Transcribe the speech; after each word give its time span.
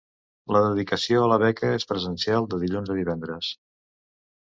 La 0.55 0.61
dedicació 0.63 1.19
a 1.25 1.27
la 1.33 1.37
beca 1.45 1.71
és 1.81 1.87
presencial 1.93 2.51
de 2.55 2.63
dilluns 2.67 2.93
a 2.97 3.01
divendres. 3.05 3.55